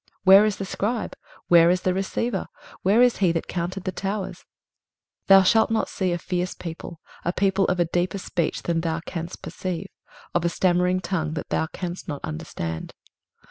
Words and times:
Where 0.23 0.45
is 0.45 0.55
the 0.55 0.65
scribe? 0.65 1.15
where 1.47 1.69
is 1.69 1.81
the 1.81 1.93
receiver? 1.93 2.47
where 2.81 3.03
is 3.03 3.17
he 3.17 3.31
that 3.33 3.45
counted 3.47 3.83
the 3.83 3.91
towers? 3.91 4.37
23:033:019 5.27 5.27
Thou 5.27 5.43
shalt 5.43 5.69
not 5.69 5.89
see 5.89 6.11
a 6.11 6.17
fierce 6.17 6.55
people, 6.55 6.99
a 7.23 7.31
people 7.31 7.65
of 7.65 7.79
a 7.79 7.85
deeper 7.85 8.17
speech 8.17 8.63
than 8.63 8.81
thou 8.81 9.01
canst 9.01 9.43
perceive; 9.43 9.89
of 10.33 10.43
a 10.43 10.49
stammering 10.49 11.01
tongue, 11.01 11.33
that 11.35 11.49
thou 11.49 11.67
canst 11.67 12.07
not 12.07 12.21
understand. 12.23 12.95